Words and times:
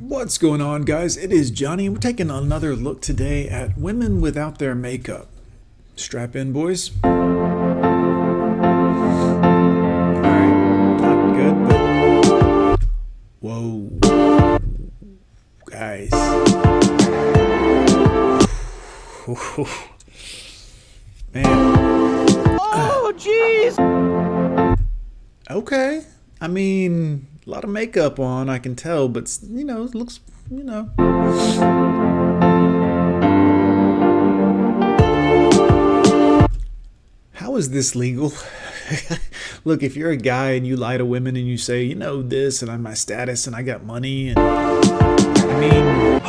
What's 0.00 0.38
going 0.38 0.60
on, 0.60 0.82
guys? 0.82 1.16
It 1.16 1.32
is 1.32 1.50
Johnny, 1.50 1.86
and 1.86 1.96
we're 1.96 2.00
taking 2.00 2.30
another 2.30 2.76
look 2.76 3.02
today 3.02 3.48
at 3.48 3.76
women 3.76 4.20
without 4.20 4.58
their 4.58 4.76
makeup. 4.76 5.26
Strap 5.96 6.36
in, 6.36 6.52
boys. 6.52 6.92
Alright, 7.04 7.26
not 11.00 11.34
good, 11.34 11.68
but. 11.68 12.78
Whoa. 13.40 13.90
Guys. 15.66 16.12
Man. 21.34 21.44
Oh, 22.60 23.12
jeez! 23.16 23.76
Okay. 25.50 26.04
I 26.40 26.46
mean, 26.46 27.26
a 27.48 27.50
lot 27.50 27.64
of 27.64 27.70
makeup 27.70 28.20
on, 28.20 28.50
I 28.50 28.58
can 28.58 28.76
tell, 28.76 29.08
but 29.08 29.38
you 29.42 29.64
know, 29.64 29.84
it 29.84 29.94
looks, 29.94 30.20
you 30.50 30.62
know. 30.62 30.90
How 37.32 37.56
is 37.56 37.70
this 37.70 37.96
legal? 37.96 38.34
Look, 39.64 39.82
if 39.82 39.96
you're 39.96 40.10
a 40.10 40.16
guy 40.16 40.50
and 40.50 40.66
you 40.66 40.76
lie 40.76 40.98
to 40.98 41.06
women 41.06 41.36
and 41.36 41.48
you 41.48 41.56
say, 41.56 41.82
you 41.82 41.94
know, 41.94 42.20
this 42.20 42.60
and 42.60 42.70
I'm 42.70 42.82
my 42.82 42.92
status 42.92 43.46
and 43.46 43.56
I 43.56 43.62
got 43.62 43.82
money 43.82 44.28
and 44.28 44.38
I 44.38 45.58
mean, 45.58 46.20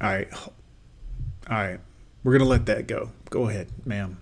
all 0.00 0.08
right, 0.08 0.28
all 0.32 0.48
right, 1.50 1.80
we're 2.22 2.32
gonna 2.32 2.48
let 2.48 2.64
that 2.66 2.86
go. 2.86 3.10
Go 3.28 3.50
ahead, 3.50 3.68
ma'am. 3.84 4.16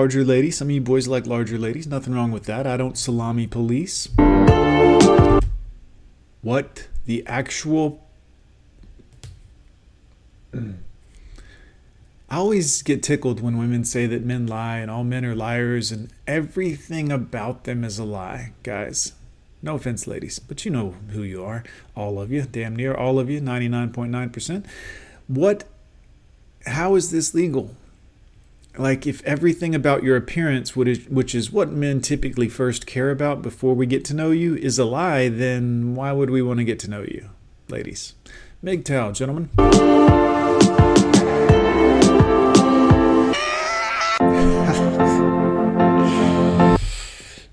Larger 0.00 0.24
lady. 0.24 0.50
Some 0.50 0.68
of 0.68 0.70
you 0.70 0.80
boys 0.80 1.06
like 1.08 1.26
larger 1.26 1.58
ladies. 1.58 1.86
Nothing 1.86 2.14
wrong 2.14 2.32
with 2.32 2.44
that. 2.44 2.66
I 2.66 2.78
don't 2.78 2.96
salami 2.96 3.46
police. 3.46 4.08
What 6.40 6.88
the 7.04 7.22
actual. 7.26 8.02
I 10.54 10.66
always 12.30 12.80
get 12.80 13.02
tickled 13.02 13.42
when 13.42 13.58
women 13.58 13.84
say 13.84 14.06
that 14.06 14.24
men 14.24 14.46
lie 14.46 14.78
and 14.78 14.90
all 14.90 15.04
men 15.04 15.22
are 15.26 15.34
liars 15.34 15.92
and 15.92 16.10
everything 16.26 17.12
about 17.12 17.64
them 17.64 17.84
is 17.84 17.98
a 17.98 18.04
lie, 18.04 18.52
guys. 18.62 19.12
No 19.60 19.74
offense, 19.74 20.06
ladies, 20.06 20.38
but 20.38 20.64
you 20.64 20.70
know 20.70 20.94
who 21.10 21.22
you 21.22 21.44
are. 21.44 21.62
All 21.94 22.18
of 22.18 22.32
you, 22.32 22.46
damn 22.50 22.74
near 22.74 22.94
all 22.94 23.18
of 23.18 23.28
you, 23.28 23.42
99.9%. 23.42 24.64
What, 25.26 25.64
how 26.64 26.94
is 26.94 27.10
this 27.10 27.34
legal? 27.34 27.76
Like, 28.78 29.06
if 29.06 29.22
everything 29.24 29.74
about 29.74 30.04
your 30.04 30.16
appearance, 30.16 30.76
which 30.76 31.34
is 31.34 31.50
what 31.50 31.70
men 31.70 32.00
typically 32.00 32.48
first 32.48 32.86
care 32.86 33.10
about 33.10 33.42
before 33.42 33.74
we 33.74 33.86
get 33.86 34.04
to 34.06 34.14
know 34.14 34.30
you, 34.30 34.54
is 34.54 34.78
a 34.78 34.84
lie, 34.84 35.28
then 35.28 35.94
why 35.94 36.12
would 36.12 36.30
we 36.30 36.40
want 36.40 36.58
to 36.58 36.64
get 36.64 36.78
to 36.80 36.90
know 36.90 37.02
you, 37.02 37.30
ladies? 37.68 38.14
MGTOW, 38.64 39.14
gentlemen. 39.14 39.50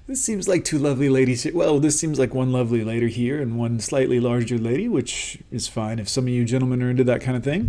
This 0.08 0.24
seems 0.24 0.48
like 0.48 0.64
two 0.64 0.80
lovely 0.80 1.10
ladies 1.10 1.44
here. 1.44 1.54
Well, 1.54 1.80
this 1.80 2.00
seems 2.00 2.18
like 2.18 2.34
one 2.34 2.52
lovely 2.52 2.84
lady 2.84 3.10
here 3.10 3.40
and 3.42 3.60
one 3.60 3.80
slightly 3.80 4.20
larger 4.20 4.58
lady, 4.58 4.88
which 4.88 5.38
is 5.52 5.68
fine 5.68 6.00
if 6.00 6.10
some 6.10 6.24
of 6.24 6.30
you 6.30 6.44
gentlemen 6.46 6.82
are 6.82 6.90
into 6.90 7.04
that 7.04 7.22
kind 7.22 7.38
of 7.38 7.44
thing. 7.44 7.68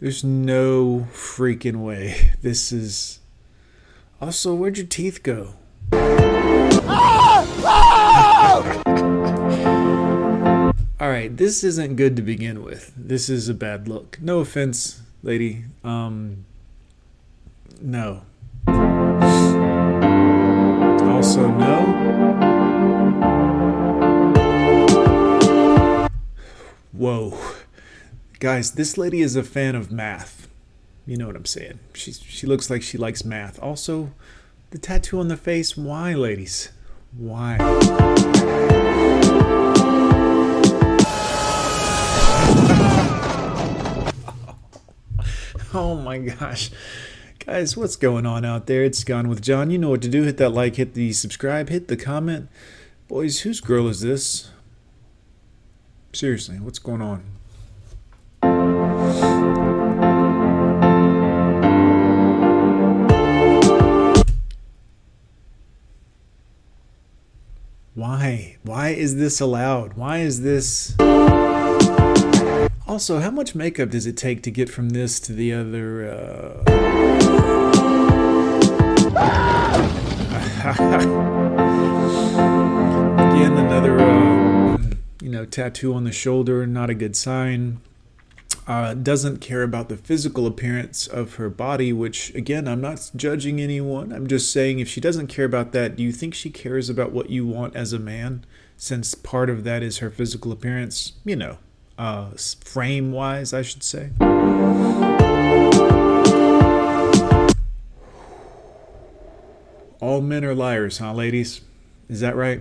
There's 0.00 0.24
no 0.24 1.08
freaking 1.12 1.84
way. 1.84 2.32
This 2.40 2.72
is. 2.72 3.18
Also, 4.18 4.54
where'd 4.54 4.78
your 4.78 4.86
teeth 4.86 5.22
go? 5.22 5.56
Alright, 11.00 11.36
this 11.36 11.62
isn't 11.64 11.96
good 11.96 12.16
to 12.16 12.22
begin 12.22 12.62
with. 12.64 12.94
This 12.96 13.28
is 13.28 13.50
a 13.50 13.54
bad 13.54 13.88
look. 13.88 14.18
No 14.22 14.40
offense, 14.40 15.02
lady. 15.22 15.64
Um, 15.84 16.46
no. 17.82 18.22
Also, 21.06 21.50
no. 21.50 21.79
Guys, 28.40 28.70
this 28.70 28.96
lady 28.96 29.20
is 29.20 29.36
a 29.36 29.42
fan 29.42 29.74
of 29.74 29.92
math. 29.92 30.48
You 31.04 31.18
know 31.18 31.26
what 31.26 31.36
I'm 31.36 31.44
saying. 31.44 31.78
She's, 31.92 32.22
she 32.22 32.46
looks 32.46 32.70
like 32.70 32.80
she 32.80 32.96
likes 32.96 33.22
math. 33.22 33.62
Also, 33.62 34.12
the 34.70 34.78
tattoo 34.78 35.20
on 35.20 35.28
the 35.28 35.36
face. 35.36 35.76
Why, 35.76 36.14
ladies? 36.14 36.70
Why? 37.16 37.58
Oh 45.72 45.94
my 45.94 46.18
gosh. 46.18 46.72
Guys, 47.38 47.76
what's 47.76 47.94
going 47.94 48.26
on 48.26 48.44
out 48.44 48.66
there? 48.66 48.82
It's 48.82 49.04
Gone 49.04 49.28
with 49.28 49.40
John. 49.40 49.70
You 49.70 49.78
know 49.78 49.90
what 49.90 50.02
to 50.02 50.08
do. 50.08 50.24
Hit 50.24 50.36
that 50.38 50.48
like, 50.48 50.74
hit 50.74 50.94
the 50.94 51.12
subscribe, 51.12 51.68
hit 51.68 51.86
the 51.86 51.96
comment. 51.96 52.48
Boys, 53.06 53.42
whose 53.42 53.60
girl 53.60 53.86
is 53.86 54.00
this? 54.00 54.50
Seriously, 56.12 56.58
what's 56.58 56.80
going 56.80 57.00
on? 57.00 57.22
Why? 68.00 68.56
Why 68.62 68.88
is 68.88 69.16
this 69.16 69.40
allowed? 69.42 69.92
Why 69.92 70.20
is 70.20 70.40
this... 70.40 70.96
Also, 72.88 73.18
how 73.18 73.30
much 73.30 73.54
makeup 73.54 73.90
does 73.90 74.06
it 74.06 74.16
take 74.16 74.42
to 74.44 74.50
get 74.50 74.70
from 74.70 74.88
this 74.88 75.20
to 75.20 75.34
the 75.34 75.52
other? 75.52 76.08
Uh... 76.08 76.62
Again, 83.34 83.52
another, 83.58 84.00
uh, 84.00 84.78
you 85.20 85.28
know, 85.28 85.44
tattoo 85.44 85.92
on 85.92 86.04
the 86.04 86.12
shoulder. 86.12 86.66
Not 86.66 86.88
a 86.88 86.94
good 86.94 87.14
sign. 87.14 87.82
Uh, 88.70 88.94
doesn't 88.94 89.38
care 89.40 89.64
about 89.64 89.88
the 89.88 89.96
physical 89.96 90.46
appearance 90.46 91.08
of 91.08 91.34
her 91.34 91.50
body, 91.50 91.92
which, 91.92 92.32
again, 92.36 92.68
I'm 92.68 92.80
not 92.80 93.10
judging 93.16 93.60
anyone. 93.60 94.12
I'm 94.12 94.28
just 94.28 94.52
saying 94.52 94.78
if 94.78 94.86
she 94.86 95.00
doesn't 95.00 95.26
care 95.26 95.44
about 95.44 95.72
that, 95.72 95.96
do 95.96 96.04
you 96.04 96.12
think 96.12 96.34
she 96.34 96.50
cares 96.50 96.88
about 96.88 97.10
what 97.10 97.30
you 97.30 97.44
want 97.44 97.74
as 97.74 97.92
a 97.92 97.98
man? 97.98 98.44
Since 98.76 99.16
part 99.16 99.50
of 99.50 99.64
that 99.64 99.82
is 99.82 99.98
her 99.98 100.08
physical 100.08 100.52
appearance, 100.52 101.14
you 101.24 101.34
know, 101.34 101.58
uh, 101.98 102.30
frame 102.64 103.10
wise, 103.10 103.52
I 103.52 103.62
should 103.62 103.82
say. 103.82 104.10
All 110.00 110.20
men 110.20 110.44
are 110.44 110.54
liars, 110.54 110.98
huh, 110.98 111.12
ladies? 111.12 111.60
Is 112.08 112.20
that 112.20 112.36
right? 112.36 112.60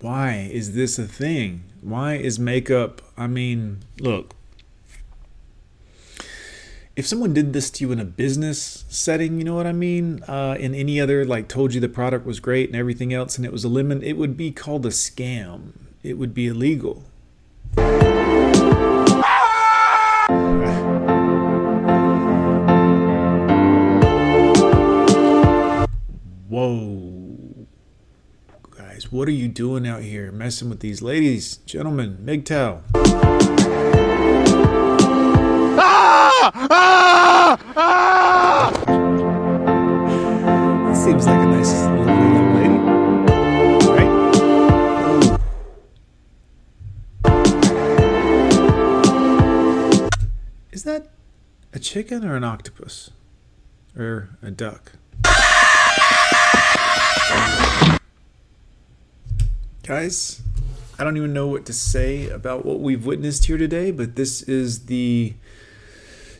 Why 0.00 0.48
is 0.50 0.72
this 0.72 0.98
a 0.98 1.06
thing? 1.06 1.64
Why 1.82 2.14
is 2.14 2.38
makeup? 2.38 3.02
I 3.18 3.26
mean, 3.26 3.80
look, 3.98 4.34
if 6.96 7.06
someone 7.06 7.34
did 7.34 7.52
this 7.52 7.70
to 7.70 7.84
you 7.84 7.92
in 7.92 8.00
a 8.00 8.04
business 8.04 8.84
setting, 8.88 9.38
you 9.38 9.44
know 9.44 9.54
what 9.54 9.66
I 9.66 9.72
mean? 9.72 10.22
Uh, 10.22 10.56
in 10.58 10.74
any 10.74 11.00
other, 11.00 11.24
like 11.24 11.48
told 11.48 11.74
you 11.74 11.80
the 11.80 11.88
product 11.88 12.24
was 12.24 12.40
great 12.40 12.70
and 12.70 12.76
everything 12.76 13.12
else, 13.12 13.36
and 13.36 13.44
it 13.44 13.52
was 13.52 13.62
a 13.62 13.68
lemon, 13.68 14.02
it 14.02 14.16
would 14.16 14.36
be 14.36 14.50
called 14.50 14.86
a 14.86 14.90
scam. 14.90 15.72
It 16.02 16.14
would 16.14 16.32
be 16.32 16.46
illegal. 16.46 17.04
What 29.10 29.26
are 29.26 29.32
you 29.32 29.48
doing 29.48 29.88
out 29.88 30.02
here 30.02 30.30
messing 30.30 30.70
with 30.70 30.78
these 30.78 31.02
ladies, 31.02 31.56
gentlemen? 31.66 32.18
MGTOW. 32.24 32.82
Ah! 35.82 36.52
Ah! 36.70 37.58
Ah! 37.74 38.70
That 40.86 40.96
seems 40.96 41.26
like 41.26 41.40
a 41.40 41.46
nice 41.46 41.72
lovely 41.72 42.12
young 42.36 42.54
lady. 42.54 42.78
Right? 43.90 44.12
Is 50.70 50.84
that 50.84 51.08
a 51.72 51.80
chicken 51.80 52.24
or 52.24 52.36
an 52.36 52.44
octopus? 52.44 53.10
Or 53.96 54.28
a 54.40 54.52
duck? 54.52 54.92
Guys, 59.90 60.40
I 61.00 61.02
don't 61.02 61.16
even 61.16 61.32
know 61.32 61.48
what 61.48 61.66
to 61.66 61.72
say 61.72 62.28
about 62.28 62.64
what 62.64 62.78
we've 62.78 63.04
witnessed 63.04 63.46
here 63.46 63.58
today, 63.58 63.90
but 63.90 64.14
this 64.14 64.40
is 64.40 64.86
the 64.86 65.34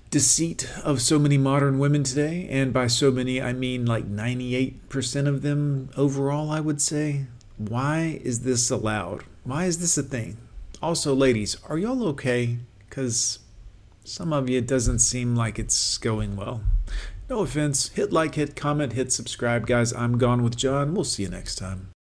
deceit 0.08 0.70
of 0.85 1.02
so 1.02 1.19
many 1.19 1.37
modern 1.37 1.81
women 1.81 2.05
today. 2.05 2.47
And 2.49 2.73
by 2.73 2.87
so 2.87 3.11
many, 3.11 3.43
I 3.43 3.52
mean 3.52 3.87
like 3.87 4.08
98% 4.08 5.26
of 5.26 5.43
them 5.43 5.91
overall, 5.97 6.49
I 6.52 6.61
would 6.61 6.81
say. 6.81 7.26
Why 7.58 8.20
is 8.23 8.43
this 8.43 8.70
allowed? 8.70 9.25
Why 9.43 9.64
is 9.64 9.81
this 9.81 9.99
a 9.99 10.05
thing? 10.05 10.37
Also, 10.81 11.12
ladies, 11.12 11.56
are 11.69 11.76
y'all 11.76 12.06
okay? 12.11 12.58
Because 12.88 13.41
some 14.05 14.32
of 14.32 14.49
you, 14.49 14.58
it 14.58 14.69
doesn't 14.69 15.00
seem 15.00 15.35
like 15.35 15.58
it's 15.58 15.99
going 15.99 16.37
well. 16.37 16.61
No 17.29 17.41
offense. 17.41 17.88
Hit 17.88 18.12
like, 18.12 18.37
hit 18.37 18.55
comment, 18.55 18.93
hit 18.93 19.11
subscribe. 19.11 19.67
Guys, 19.67 19.93
I'm 19.93 20.19
gone 20.19 20.44
with 20.44 20.56
John. 20.56 20.94
We'll 20.94 21.03
see 21.03 21.25
you 21.25 21.31
next 21.31 21.56
time. 21.56 21.91